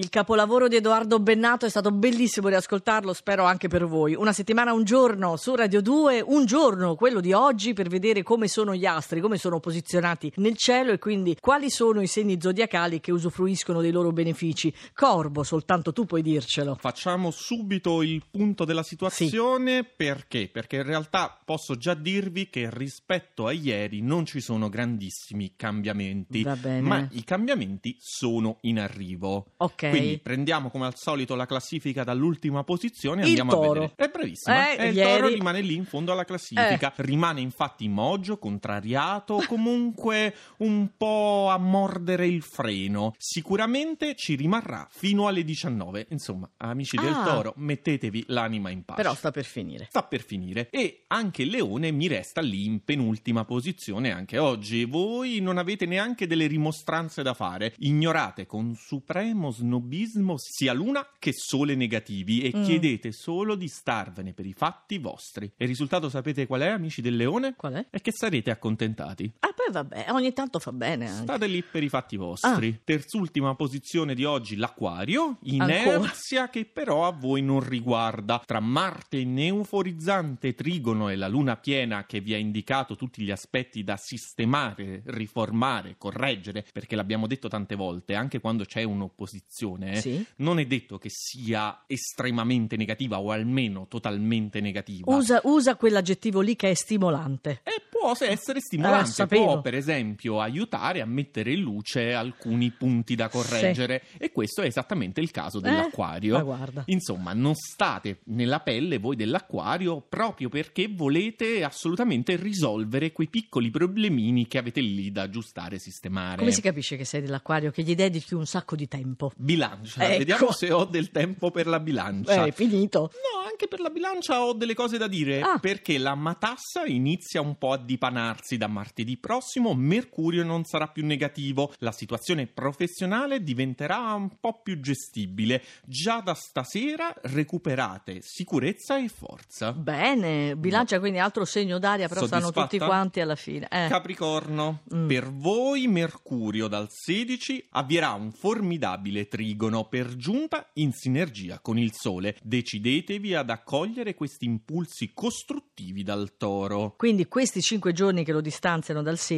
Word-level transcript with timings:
Il 0.00 0.08
capolavoro 0.08 0.66
di 0.66 0.76
Edoardo 0.76 1.20
Bennato 1.20 1.66
è 1.66 1.68
stato 1.68 1.90
bellissimo 1.90 2.48
riascoltarlo, 2.48 3.12
spero 3.12 3.44
anche 3.44 3.68
per 3.68 3.84
voi. 3.84 4.14
Una 4.14 4.32
settimana, 4.32 4.72
un 4.72 4.82
giorno 4.82 5.36
su 5.36 5.54
Radio 5.54 5.82
2, 5.82 6.24
un 6.26 6.46
giorno, 6.46 6.94
quello 6.94 7.20
di 7.20 7.34
oggi, 7.34 7.74
per 7.74 7.88
vedere 7.88 8.22
come 8.22 8.48
sono 8.48 8.74
gli 8.74 8.86
astri, 8.86 9.20
come 9.20 9.36
sono 9.36 9.60
posizionati 9.60 10.32
nel 10.36 10.56
cielo 10.56 10.92
e 10.92 10.98
quindi 10.98 11.36
quali 11.38 11.68
sono 11.68 12.00
i 12.00 12.06
segni 12.06 12.38
zodiacali 12.40 12.98
che 12.98 13.12
usufruiscono 13.12 13.82
dei 13.82 13.90
loro 13.90 14.10
benefici. 14.10 14.72
Corbo, 14.94 15.42
soltanto 15.42 15.92
tu 15.92 16.06
puoi 16.06 16.22
dircelo. 16.22 16.78
Facciamo 16.80 17.30
subito 17.30 18.00
il 18.00 18.22
punto 18.30 18.64
della 18.64 18.82
situazione 18.82 19.84
perché? 19.84 20.48
Perché 20.50 20.76
in 20.76 20.84
realtà 20.84 21.38
posso 21.44 21.76
già 21.76 21.92
dirvi 21.92 22.48
che 22.48 22.70
rispetto 22.72 23.46
a 23.46 23.52
ieri 23.52 24.00
non 24.00 24.24
ci 24.24 24.40
sono 24.40 24.70
grandissimi 24.70 25.52
cambiamenti, 25.56 26.42
Va 26.42 26.56
bene. 26.56 26.80
ma 26.80 27.06
i 27.10 27.22
cambiamenti 27.22 27.98
sono 28.00 28.56
in 28.62 28.80
arrivo. 28.80 29.48
Ok. 29.58 29.88
Quindi 29.90 30.18
prendiamo 30.18 30.70
come 30.70 30.86
al 30.86 30.94
solito 30.96 31.34
la 31.34 31.46
classifica 31.46 32.04
dall'ultima 32.04 32.64
posizione 32.64 33.20
e 33.22 33.24
Il 33.24 33.28
andiamo 33.40 33.50
toro. 33.52 33.64
a 33.68 33.72
vedere. 33.72 33.92
È 33.96 34.08
bravissima. 34.08 34.70
Eh, 34.72 34.76
e 34.84 34.88
il 34.88 34.96
ieri- 34.96 35.20
toro 35.20 35.28
rimane 35.34 35.60
lì 35.60 35.74
in 35.74 35.84
fondo 35.84 36.12
alla 36.12 36.24
classifica. 36.24 36.92
Rimane 36.96 37.40
infatti 37.40 37.88
mogio, 37.88 38.38
contrariato, 38.38 39.42
comunque 39.48 40.34
un 40.58 40.90
po' 40.96 41.48
a 41.50 41.58
mordere 41.58 42.26
il 42.26 42.42
freno. 42.42 43.14
Sicuramente 43.18 44.14
ci 44.14 44.34
rimarrà 44.36 44.86
fino 44.90 45.26
alle 45.26 45.42
19. 45.44 46.06
Insomma, 46.10 46.48
amici 46.58 46.96
del 46.96 47.12
Ah. 47.12 47.24
toro, 47.24 47.52
mettetevi 47.56 48.24
l'anima 48.28 48.70
in 48.70 48.84
pace. 48.84 49.00
Però 49.02 49.14
sta 49.14 49.30
per 49.30 49.44
finire. 49.44 49.86
Sta 49.88 50.02
per 50.02 50.22
finire 50.22 50.68
e 50.70 51.04
anche 51.08 51.42
il 51.42 51.48
leone 51.48 51.90
mi 51.90 52.06
resta 52.06 52.40
lì 52.40 52.64
in 52.66 52.84
penultima 52.84 53.44
posizione 53.44 54.10
anche 54.12 54.38
oggi. 54.38 54.84
Voi 54.84 55.40
non 55.40 55.58
avete 55.58 55.86
neanche 55.86 56.26
delle 56.26 56.46
rimostranze 56.46 57.22
da 57.22 57.34
fare. 57.34 57.74
Ignorate 57.78 58.46
con 58.46 58.74
supremo 58.74 59.50
snobismo 59.70 60.34
sia 60.36 60.72
luna 60.72 61.06
che 61.18 61.32
sole 61.32 61.74
negativi 61.76 62.42
e 62.42 62.50
Mm. 62.56 62.64
chiedete 62.64 63.12
solo 63.12 63.54
di 63.54 63.68
starvene 63.68 64.32
per 64.32 64.44
i 64.46 64.52
fatti 64.52 64.98
vostri. 64.98 65.46
E 65.56 65.64
il 65.64 65.68
risultato 65.68 66.08
sapete 66.08 66.46
qual 66.46 66.62
è, 66.62 66.66
amici 66.68 67.00
del 67.00 67.14
leone? 67.16 67.54
Qual 67.54 67.74
è? 67.74 67.86
È 67.88 68.00
che 68.00 68.10
sarete 68.12 68.50
accontentati. 68.50 69.32
Ah, 69.40 69.49
poi 69.62 69.72
vabbè, 69.72 70.06
ogni 70.10 70.32
tanto 70.32 70.58
fa 70.58 70.72
bene 70.72 71.08
anche. 71.08 71.22
State 71.22 71.46
lì 71.46 71.62
per 71.62 71.82
i 71.82 71.88
fatti 71.88 72.16
vostri. 72.16 72.74
Ah. 72.76 72.80
Terzultima 72.84 73.54
posizione 73.54 74.14
di 74.14 74.24
oggi, 74.24 74.56
l'acquario, 74.56 75.38
Ancora? 75.58 75.96
inerzia 75.96 76.48
che 76.48 76.64
però 76.64 77.06
a 77.06 77.10
voi 77.12 77.42
non 77.42 77.60
riguarda. 77.60 78.42
Tra 78.46 78.60
Marte 78.60 79.18
in 79.18 79.38
euforizzante 79.38 80.54
trigono 80.54 81.08
e 81.08 81.16
la 81.16 81.28
luna 81.28 81.56
piena 81.56 82.04
che 82.06 82.20
vi 82.20 82.34
ha 82.34 82.38
indicato 82.38 82.96
tutti 82.96 83.22
gli 83.22 83.30
aspetti 83.30 83.84
da 83.84 83.96
sistemare, 83.96 85.02
riformare, 85.06 85.96
correggere, 85.98 86.64
perché 86.72 86.96
l'abbiamo 86.96 87.26
detto 87.26 87.48
tante 87.48 87.74
volte, 87.74 88.14
anche 88.14 88.40
quando 88.40 88.64
c'è 88.64 88.82
un'opposizione, 88.82 89.92
eh, 89.92 90.00
Sì. 90.00 90.24
non 90.36 90.58
è 90.58 90.64
detto 90.66 90.98
che 90.98 91.08
sia 91.10 91.82
estremamente 91.86 92.76
negativa 92.76 93.20
o 93.20 93.30
almeno 93.30 93.86
totalmente 93.88 94.60
negativa. 94.60 95.14
Usa, 95.14 95.40
usa 95.44 95.76
quell'aggettivo 95.76 96.40
lì 96.40 96.56
che 96.56 96.70
è 96.70 96.74
stimolante. 96.74 97.60
E 97.64 97.82
può 97.90 98.10
essere 98.12 98.58
Ah, 98.58 98.62
stimolante, 98.62 99.10
sapevo. 99.10 99.44
può 99.44 99.59
per 99.60 99.74
esempio 99.74 100.40
aiutare 100.40 101.00
a 101.00 101.06
mettere 101.06 101.52
in 101.52 101.60
luce 101.60 102.12
alcuni 102.14 102.70
punti 102.70 103.14
da 103.14 103.28
correggere 103.28 104.02
e 104.18 104.32
questo 104.32 104.62
è 104.62 104.66
esattamente 104.66 105.20
il 105.20 105.30
caso 105.30 105.60
dell'acquario. 105.60 106.38
Eh. 106.38 106.82
Insomma, 106.86 107.32
non 107.32 107.54
state 107.54 108.20
nella 108.26 108.60
pelle 108.60 108.98
voi 108.98 109.16
dell'acquario 109.16 110.00
proprio 110.00 110.48
perché 110.48 110.88
volete 110.88 111.62
assolutamente 111.64 112.36
risolvere 112.36 113.12
quei 113.12 113.28
piccoli 113.28 113.70
problemini 113.70 114.46
che 114.46 114.58
avete 114.58 114.80
lì 114.80 115.10
da 115.10 115.22
aggiustare 115.22 115.76
e 115.76 115.78
sistemare. 115.78 116.36
Come 116.38 116.52
si 116.52 116.60
capisce 116.60 116.96
che 116.96 117.04
sei 117.04 117.20
dell'acquario? 117.20 117.70
Che 117.70 117.82
gli 117.82 117.94
dedichi 117.94 118.34
un 118.34 118.46
sacco 118.46 118.76
di 118.76 118.88
tempo. 118.88 119.32
Bilancia, 119.36 120.04
Ecco. 120.08 120.18
vediamo 120.18 120.52
se 120.52 120.72
ho 120.72 120.84
del 120.84 121.10
tempo 121.10 121.50
per 121.50 121.66
la 121.66 121.80
bilancia. 121.80 122.44
Eh, 122.44 122.48
è 122.48 122.52
finito. 122.52 123.10
No, 123.14 123.46
anche 123.48 123.68
per 123.68 123.80
la 123.80 123.90
bilancia 123.90 124.42
ho 124.42 124.52
delle 124.52 124.74
cose 124.74 124.98
da 124.98 125.06
dire, 125.06 125.40
Ah. 125.40 125.58
perché 125.58 125.98
la 125.98 126.14
matassa 126.14 126.84
inizia 126.86 127.40
un 127.40 127.56
po' 127.58 127.72
a 127.72 127.78
dipanarsi 127.78 128.56
da 128.56 128.66
martedì 128.66 129.16
prossimo, 129.16 129.39
Mercurio 129.74 130.44
non 130.44 130.64
sarà 130.64 130.88
più 130.88 131.04
negativo, 131.04 131.72
la 131.78 131.92
situazione 131.92 132.46
professionale 132.46 133.42
diventerà 133.42 134.12
un 134.14 134.30
po' 134.38 134.60
più 134.62 134.80
gestibile. 134.80 135.62
Già 135.84 136.20
da 136.20 136.34
stasera 136.34 137.14
recuperate 137.22 138.18
sicurezza 138.22 138.98
e 138.98 139.08
forza. 139.08 139.72
Bene, 139.72 140.56
bilancia 140.56 140.98
quindi 140.98 141.18
altro 141.18 141.44
segno 141.44 141.78
d'aria, 141.78 142.08
però 142.08 142.26
stanno 142.26 142.52
tutti 142.52 142.78
quanti 142.78 143.20
alla 143.20 143.36
fine. 143.36 143.68
Eh. 143.70 143.88
Capricorno, 143.88 144.82
Mm. 144.94 145.06
per 145.08 145.30
voi 145.32 145.86
Mercurio 145.86 146.68
dal 146.68 146.88
16 146.90 147.66
avvierà 147.70 148.12
un 148.12 148.32
formidabile 148.32 149.28
trigono 149.28 149.84
per 149.84 150.16
giunta 150.16 150.68
in 150.74 150.92
sinergia 150.92 151.58
con 151.60 151.78
il 151.78 151.92
Sole. 151.94 152.36
Decidetevi 152.42 153.34
ad 153.34 153.50
accogliere 153.50 154.14
questi 154.14 154.44
impulsi 154.44 155.12
costruttivi 155.14 156.02
dal 156.02 156.36
Toro. 156.36 156.94
Quindi 156.96 157.26
questi 157.26 157.60
cinque 157.60 157.92
giorni 157.92 158.24
che 158.24 158.32
lo 158.32 158.40
distanziano 158.40 159.02
dal 159.02 159.18
16 159.18 159.29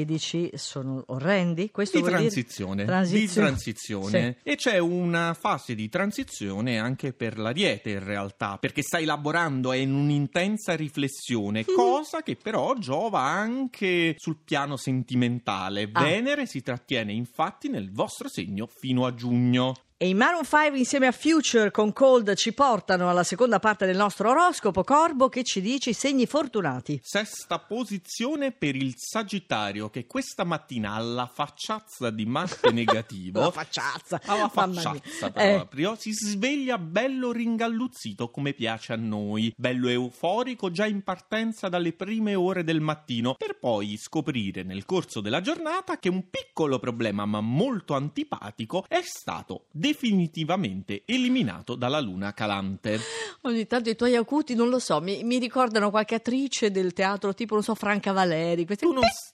sono 0.55 1.03
orrendi? 1.09 1.71
Questo 1.71 1.99
Di 1.99 2.05
dire- 2.05 2.17
transizione, 2.17 2.83
di 2.83 2.87
Transizione. 2.89 3.47
transizione. 3.47 4.37
e 4.43 4.57
c'è 4.57 4.79
una 4.79 5.35
fase 5.39 5.75
di 5.75 5.89
transizione 5.89 6.79
anche 6.79 7.13
per 7.13 7.39
l'ariete 7.39 7.91
in 7.91 8.05
realtà, 8.05 8.57
perché 8.59 8.83
sta 8.83 8.99
elaborando 8.99 9.73
è 9.73 9.77
in 9.77 9.93
un'intensa 9.95 10.75
riflessione, 10.75 11.61
Mm. 11.61 11.75
cosa 11.75 12.23
che 12.23 12.37
però 12.37 12.75
giova 12.79 13.21
anche 13.21 14.15
sul 14.17 14.39
piano 14.45 14.77
sentimentale. 14.77 15.89
Ah. 15.93 16.03
Venere 16.03 16.47
si 16.47 16.63
trattiene 16.63 17.13
infatti 17.13 17.69
nel 17.69 17.91
vostro 17.93 18.29
segno 18.29 18.67
fino 18.67 19.05
a 19.07 19.15
giugno. 19.15 19.75
E 20.03 20.09
i 20.09 20.15
Maroon 20.15 20.43
5 20.43 20.77
insieme 20.77 21.07
a 21.07 21.13
Future 21.13 21.71
con 21.71 21.93
Cold 21.93 22.35
ci 22.35 22.53
portano 22.53 23.09
alla 23.09 23.23
seconda 23.23 23.61
parte 23.61 23.87
del 23.87 23.97
nostro 23.97 24.31
oroscopo. 24.31 24.83
Corbo 24.83 25.29
che 25.29 25.45
ci 25.45 25.61
dice 25.61 25.91
i 25.91 25.93
segni 25.93 26.27
fortunati. 26.27 26.99
Sesta 27.01 27.61
posizione 27.61 28.51
per 28.51 28.75
il 28.75 28.95
Sagittario 28.97 29.91
che 29.91 30.09
questa 30.09 30.43
mattina 30.43 30.95
alla 30.95 31.31
facciazza 31.33 32.11
di 32.11 32.27
Marte 32.27 32.73
negativo 32.75 33.43
La 33.43 33.51
facciazza. 33.53 34.21
alla 34.25 34.49
facciazza 34.49 35.33
Eh, 35.35 35.55
proprio 35.55 35.95
si 35.97 36.11
sveglia 36.11 36.79
bello 36.79 37.31
ringalluzzito 37.31 38.29
come 38.29 38.55
piace 38.55 38.95
a 38.95 38.97
noi 38.97 39.55
bello 39.57 39.87
euforico 39.87 40.73
già 40.73 40.85
in 40.85 41.05
partenza 41.05 41.69
dalle 41.69 41.93
prime 41.93 42.35
ore 42.35 42.65
del 42.65 42.81
mattino 42.81 43.37
per 43.39 43.57
poi 43.57 43.97
scoprire 43.97 44.65
nel 44.65 44.85
corso 44.85 45.21
della 45.21 45.41
giornata 45.41 46.01
che 46.01 46.09
un 46.09 46.29
piccolo 46.29 46.81
problema 46.81 47.25
ma 47.25 47.41
molto 47.41 47.95
antipatico 47.95 48.85
è 48.89 49.03
stato 49.05 49.67
definitivamente 49.93 51.03
eliminato 51.07 51.75
dalla 51.75 52.01
luna 52.01 52.33
calante 52.33 52.99
ogni 53.43 53.67
tanto 53.67 53.91
i 53.91 53.97
tuoi 53.97 54.17
acuti, 54.17 54.55
non 54.55 54.69
lo 54.69 54.79
so, 54.79 55.01
mi, 55.01 55.23
mi 55.25 55.39
ricordano 55.39 55.91
qualche 55.91 56.15
attrice 56.17 56.71
del 56.71 56.93
teatro 56.93 57.35
tipo, 57.35 57.55
non 57.55 57.63
so, 57.63 57.75
Franca 57.75 58.13
Valeri. 58.13 58.65
Questi 58.65 58.85
Tu 58.87 58.93
non 58.93 59.03
s- 59.05 59.31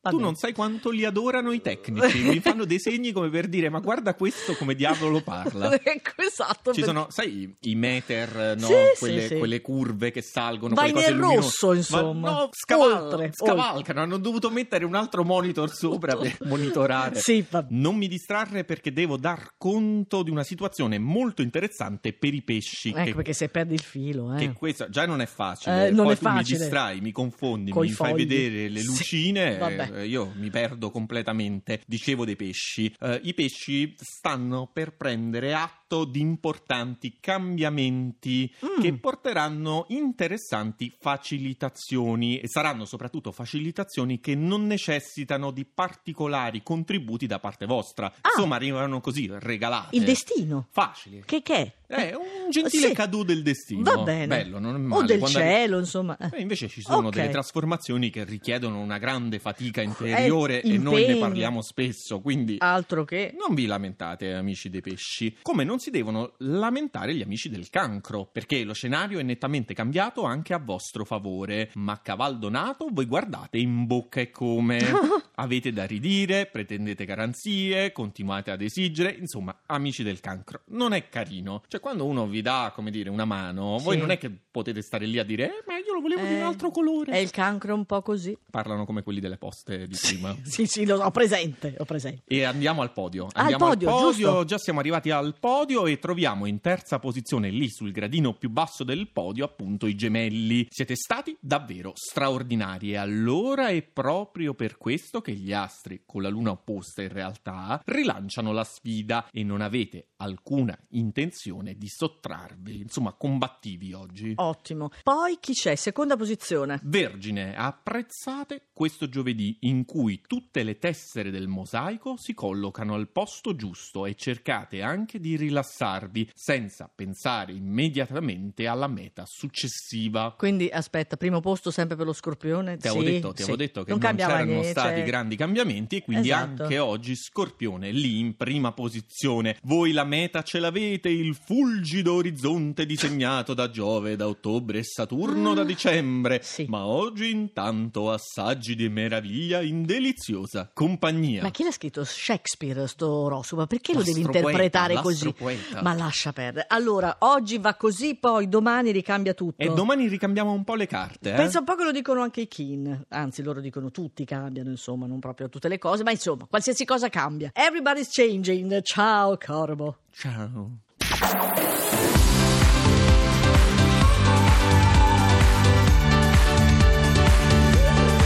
piccoli. 0.00 0.10
tu 0.10 0.10
Vabbè. 0.10 0.22
non 0.22 0.34
sai 0.34 0.52
quanto 0.52 0.90
li 0.90 1.04
adorano 1.04 1.52
i 1.52 1.60
tecnici 1.60 2.20
mi 2.22 2.40
fanno 2.40 2.64
dei 2.64 2.78
segni 2.80 3.12
come 3.12 3.28
per 3.28 3.46
dire 3.48 3.68
ma 3.68 3.80
guarda 3.80 4.14
questo 4.14 4.54
come 4.54 4.74
diavolo 4.74 5.20
parla 5.20 5.72
ecco, 5.82 6.12
esatto. 6.26 6.72
Ci 6.72 6.80
perché- 6.80 6.84
sono, 6.84 7.06
sai, 7.10 7.54
i 7.60 7.74
meter, 7.74 8.56
no? 8.58 8.66
Sì, 8.66 8.74
quelle, 8.98 9.26
sì, 9.26 9.38
quelle 9.38 9.60
curve 9.60 10.10
che 10.10 10.22
salgono. 10.22 10.74
Vai 10.74 10.90
quelle 10.92 11.06
cose 11.06 11.10
nel 11.14 11.20
luminose. 11.20 11.46
rosso, 11.46 11.72
insomma. 11.74 12.30
Ma 12.30 12.38
no, 12.38 12.48
scaval- 12.52 13.02
Oltre, 13.04 13.30
scavalcano. 13.32 14.00
Hanno 14.00 14.18
dovuto 14.18 14.50
mettere 14.50 14.84
un 14.84 14.94
altro 14.94 15.24
monitor 15.24 15.70
sopra 15.72 16.16
per 16.16 16.36
monitorare. 16.46 17.18
Sì, 17.18 17.44
va- 17.48 17.64
Non 17.70 17.96
mi 17.96 18.08
distrarre 18.08 18.64
perché 18.64 18.92
devo 18.92 19.16
dar 19.16 19.52
conto 19.56 20.22
di 20.22 20.30
una 20.30 20.42
situazione 20.44 20.98
molto 20.98 21.42
interessante 21.42 22.12
per 22.12 22.34
i 22.34 22.42
pesci. 22.42 22.90
Ecco 22.90 23.02
che, 23.04 23.14
perché 23.14 23.32
se 23.32 23.48
perdi 23.48 23.74
il 23.74 23.82
filo, 23.82 24.34
eh. 24.34 24.38
che 24.38 24.52
questa 24.52 24.88
già 24.88 25.06
non 25.06 25.20
è 25.20 25.26
facile. 25.26 25.88
Eh, 25.88 25.90
non 25.90 26.04
Poi 26.06 26.14
è 26.14 26.18
tu 26.18 26.24
facile. 26.24 26.56
mi 26.58 26.62
distrai, 26.64 27.00
mi 27.00 27.12
confondi, 27.12 27.70
Coi 27.70 27.88
mi 27.88 27.92
fai 27.92 28.10
fogli. 28.10 28.26
vedere 28.26 28.68
le 28.68 28.82
lucine. 28.82 29.58
vabbè. 29.58 29.89
Eh, 29.94 30.06
io 30.06 30.32
mi 30.36 30.50
perdo 30.50 30.90
completamente. 30.90 31.82
Dicevo 31.86 32.24
dei 32.24 32.36
pesci. 32.36 32.94
Eh, 33.00 33.20
I 33.24 33.34
pesci 33.34 33.94
stanno 33.98 34.70
per 34.72 34.96
prendere 34.96 35.54
atto 35.54 35.79
di 36.04 36.20
importanti 36.20 37.16
cambiamenti 37.20 38.52
Mm. 38.64 38.80
che 38.80 38.92
porteranno 38.94 39.84
interessanti 39.88 40.92
facilitazioni 40.98 42.38
e 42.38 42.48
saranno 42.48 42.84
soprattutto 42.84 43.32
facilitazioni 43.32 44.20
che 44.20 44.34
non 44.34 44.66
necessitano 44.66 45.50
di 45.50 45.64
particolari 45.64 46.62
contributi 46.62 47.26
da 47.26 47.38
parte 47.38 47.66
vostra. 47.66 48.12
Insomma, 48.24 48.56
arrivano 48.56 49.00
così 49.00 49.28
regalate. 49.30 49.96
Il 49.96 50.04
destino. 50.04 50.66
Facili. 50.70 51.22
Che 51.24 51.42
che 51.42 51.54
è? 51.54 51.72
È 51.90 52.14
un 52.14 52.50
gentile 52.50 52.88
Sì. 52.88 52.94
caduto 52.94 53.24
del 53.24 53.42
destino. 53.42 53.82
Va 53.82 53.98
bene. 54.04 54.26
Bello, 54.28 54.60
non 54.60 54.74
è 54.76 54.78
O 54.78 54.80
male. 54.80 55.06
del 55.06 55.18
Quando 55.18 55.38
arri- 55.38 55.48
cielo, 55.48 55.78
insomma. 55.80 56.16
eh. 56.18 56.30
eh, 56.34 56.40
invece 56.40 56.68
ci 56.68 56.82
sono 56.82 57.08
Ok. 57.08 57.14
delle 57.16 57.30
trasformazioni 57.30 58.10
che 58.10 58.22
richiedono 58.24 58.78
una 58.80 58.98
grande 58.98 59.40
fatica 59.40 59.82
interiore 59.82 60.62
Eh, 60.62 60.74
e 60.74 60.78
noi 60.78 61.04
ne 61.06 61.16
parliamo 61.16 61.62
spesso, 61.62 62.20
quindi 62.20 62.56
Altro 62.60 63.04
che... 63.04 63.34
non 63.36 63.56
vi 63.56 63.66
lamentate, 63.66 64.32
amici 64.34 64.70
dei 64.70 64.80
pesci. 64.82 65.36
Come 65.42 65.64
non 65.64 65.79
si 65.80 65.90
devono 65.90 66.34
lamentare 66.38 67.14
gli 67.14 67.22
amici 67.22 67.48
del 67.48 67.70
cancro, 67.70 68.28
perché 68.30 68.62
lo 68.62 68.74
scenario 68.74 69.18
è 69.18 69.22
nettamente 69.22 69.74
cambiato 69.74 70.22
anche 70.24 70.54
a 70.54 70.58
vostro 70.58 71.04
favore. 71.04 71.70
Ma 71.74 72.00
cavaldonato 72.00 72.88
voi 72.92 73.06
guardate 73.06 73.58
in 73.58 73.86
bocca 73.86 74.20
e 74.20 74.30
come. 74.30 74.78
Avete 75.40 75.72
da 75.72 75.84
ridire, 75.86 76.46
pretendete 76.46 77.04
garanzie, 77.06 77.92
continuate 77.92 78.50
ad 78.50 78.60
esigere, 78.60 79.16
insomma, 79.18 79.58
amici 79.66 80.02
del 80.02 80.20
cancro. 80.20 80.60
Non 80.66 80.92
è 80.92 81.08
carino. 81.08 81.62
Cioè, 81.66 81.80
quando 81.80 82.04
uno 82.04 82.26
vi 82.28 82.42
dà, 82.42 82.70
come 82.74 82.90
dire, 82.90 83.08
una 83.08 83.24
mano, 83.24 83.78
Sì. 83.78 83.84
voi 83.84 83.96
non 83.96 84.10
è 84.10 84.18
che 84.18 84.30
potete 84.50 84.82
stare 84.82 85.06
lì 85.06 85.18
a 85.18 85.24
dire, 85.24 85.46
eh, 85.46 85.64
ma 85.66 85.78
lo 86.00 86.16
volevo 86.16 86.26
di 86.26 86.34
un 86.34 86.40
Eh, 86.40 86.42
altro 86.44 86.70
colore. 86.70 87.12
È 87.12 87.16
il 87.18 87.30
cancro 87.30 87.74
un 87.74 87.84
po' 87.84 88.02
così. 88.02 88.36
Parlano 88.50 88.84
come 88.84 89.02
quelli 89.02 89.20
delle 89.20 89.36
poste 89.36 89.86
di 89.86 89.96
prima. 90.00 90.34
Sì, 90.42 90.66
sì, 90.66 90.84
lo 90.86 90.96
so, 90.96 91.04
ho 91.04 91.10
presente, 91.10 91.74
ho 91.78 91.84
presente. 91.84 92.22
E 92.26 92.42
andiamo 92.44 92.82
al 92.82 92.92
podio. 92.92 93.26
Al 93.32 93.42
Andiamo 93.42 93.66
podio, 93.68 94.12
giusto. 94.12 94.44
già 94.44 94.58
siamo 94.58 94.80
arrivati 94.80 95.10
al 95.10 95.36
podio 95.38 95.86
e 95.86 95.98
troviamo 95.98 96.46
in 96.46 96.60
terza 96.60 96.98
posizione, 96.98 97.50
lì 97.50 97.68
sul 97.68 97.92
gradino 97.92 98.34
più 98.34 98.50
basso 98.50 98.82
del 98.84 99.10
podio, 99.10 99.44
appunto 99.44 99.86
i 99.86 99.94
gemelli. 99.94 100.66
Siete 100.70 100.94
stati 100.96 101.36
davvero 101.40 101.92
straordinari 101.94 102.92
e 102.92 102.96
allora 102.96 103.68
è 103.68 103.82
proprio 103.82 104.54
per 104.54 104.76
questo 104.76 105.20
che 105.20 105.32
gli 105.32 105.52
astri, 105.52 106.02
con 106.06 106.22
la 106.22 106.28
luna 106.28 106.50
opposta 106.50 107.02
in 107.02 107.08
realtà, 107.08 107.80
rilanciano 107.84 108.52
la 108.52 108.64
sfida 108.64 109.28
e 109.30 109.42
non 109.44 109.60
avete 109.60 110.08
alcuna 110.16 110.76
intenzione 110.90 111.74
di 111.76 111.88
sottrarvi. 111.88 112.80
Insomma, 112.80 113.12
combattivi 113.14 113.92
oggi. 113.92 114.32
Ottimo. 114.36 114.90
Poi 115.02 115.38
chi 115.40 115.52
c'è? 115.52 115.74
Seconda 115.90 116.16
posizione. 116.16 116.78
Vergine, 116.84 117.56
apprezzate 117.56 118.68
questo 118.72 119.08
giovedì 119.08 119.56
in 119.62 119.84
cui 119.84 120.20
tutte 120.24 120.62
le 120.62 120.78
tessere 120.78 121.32
del 121.32 121.48
mosaico 121.48 122.14
si 122.16 122.32
collocano 122.32 122.94
al 122.94 123.08
posto 123.10 123.56
giusto 123.56 124.06
e 124.06 124.14
cercate 124.14 124.82
anche 124.82 125.18
di 125.18 125.34
rilassarvi 125.36 126.30
senza 126.32 126.88
pensare 126.94 127.54
immediatamente 127.54 128.68
alla 128.68 128.86
meta 128.86 129.24
successiva. 129.26 130.32
Quindi 130.38 130.68
aspetta, 130.68 131.16
primo 131.16 131.40
posto 131.40 131.72
sempre 131.72 131.96
per 131.96 132.06
lo 132.06 132.12
scorpione. 132.12 132.76
Ti 132.76 132.86
avevo 132.86 133.04
Sì, 133.04 133.10
detto, 133.10 133.28
ti 133.32 133.36
sì. 133.38 133.42
avevo 133.42 133.56
detto 133.56 133.82
che 133.82 133.90
non, 133.90 133.98
cambiava 133.98 134.32
c'erano 134.34 134.50
niente, 134.52 134.70
stati 134.70 134.94
cioè- 134.94 135.04
grandi 135.06 135.34
cambiamenti 135.34 135.96
e 135.96 136.02
quindi 136.04 136.28
Esatto. 136.28 136.62
anche 136.62 136.78
oggi 136.78 137.16
Scorpione 137.16 137.90
lì 137.90 138.20
in 138.20 138.36
prima 138.36 138.70
posizione. 138.70 139.58
Voi 139.64 139.90
la 139.90 140.04
meta 140.04 140.44
ce 140.44 140.60
l'avete, 140.60 141.08
il 141.08 141.34
fulgido 141.34 142.14
orizzonte 142.14 142.86
disegnato 142.86 143.54
da 143.54 143.68
Giove 143.70 144.14
da 144.14 144.28
ottobre 144.28 144.78
e 144.78 144.84
Saturno 144.84 145.52
da 145.52 145.62
Ah, 145.62 145.64
dicembre. 145.80 146.40
sì. 146.42 146.66
Ma 146.68 146.84
oggi 146.86 147.30
intanto 147.30 148.10
assaggi 148.10 148.74
di 148.74 148.88
meraviglia 148.88 149.62
in 149.62 149.84
deliziosa 149.84 150.70
compagnia. 150.72 151.42
Ma 151.42 151.50
chi 151.50 151.64
l'ha 151.64 151.72
scritto? 151.72 152.04
Shakespeare, 152.04 152.86
sto 152.86 153.08
oroscopo? 153.08 153.62
Ma 153.62 153.66
perché 153.66 153.94
lo 153.94 154.02
devi 154.02 154.20
interpretare 154.20 154.94
così? 154.96 155.34
Ma 155.82 155.94
lascia 155.94 156.32
perdere. 156.32 156.66
Allora, 156.68 157.16
oggi 157.20 157.58
va 157.58 157.74
così, 157.74 158.16
poi 158.16 158.48
domani 158.48 158.90
ricambia 158.90 159.34
tutto. 159.34 159.62
E 159.62 159.72
domani 159.72 160.06
ricambiamo 160.08 160.52
un 160.52 160.64
po' 160.64 160.74
le 160.74 160.86
carte, 160.86 161.32
eh? 161.32 161.36
Pensa 161.36 161.60
un 161.60 161.64
po' 161.64 161.74
che 161.76 161.84
lo 161.84 161.92
dicono 161.92 162.22
anche 162.22 162.42
i 162.42 162.48
Kin, 162.48 163.06
anzi 163.08 163.42
loro 163.42 163.60
dicono 163.60 163.90
tutti 163.90 164.24
cambiano, 164.24 164.70
insomma, 164.70 165.06
non 165.06 165.20
proprio 165.20 165.48
tutte 165.48 165.68
le 165.68 165.78
cose, 165.78 166.02
ma 166.02 166.10
insomma, 166.10 166.46
qualsiasi 166.48 166.84
cosa 166.84 167.08
cambia. 167.08 167.50
Everybody's 167.54 168.08
changing. 168.10 168.82
Ciao, 168.82 169.38
Corbo. 169.38 169.98
Ciao. 170.12 170.78